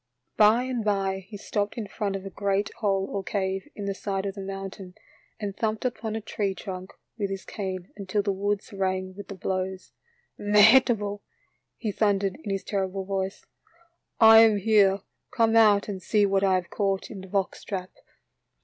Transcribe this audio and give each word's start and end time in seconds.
By 0.35 0.63
and 0.63 0.83
by 0.83 1.19
he 1.19 1.37
stopped 1.37 1.77
in 1.77 1.85
front 1.87 2.15
of 2.15 2.25
a 2.25 2.31
great 2.31 2.73
hole 2.79 3.05
or 3.11 3.21
cave 3.23 3.67
in 3.75 3.85
the 3.85 3.93
side 3.93 4.25
of 4.25 4.33
the 4.33 4.41
mountain, 4.41 4.95
and 5.39 5.55
thumped 5.55 5.85
upon 5.85 6.15
a 6.15 6.21
tree 6.21 6.55
trunk 6.55 6.91
with 7.19 7.29
his 7.29 7.45
cane 7.45 7.91
until 7.95 8.23
the 8.23 8.31
woods 8.31 8.73
rang 8.73 9.13
with 9.15 9.27
the 9.27 9.35
blows." 9.35 9.91
Mehitable," 10.39 11.21
he 11.77 11.91
thundered 11.91 12.37
in 12.43 12.49
his 12.49 12.63
terrible 12.63 13.05
voice, 13.05 13.45
M 13.45 13.45
I 14.27 14.39
am 14.39 14.57
here, 14.57 15.01
come 15.29 15.55
out 15.55 15.87
and 15.87 16.01
see 16.01 16.25
what 16.25 16.43
I 16.43 16.55
have 16.55 16.71
caught 16.71 17.11
in 17.11 17.21
the 17.21 17.27
box 17.27 17.63
trap." 17.63 17.91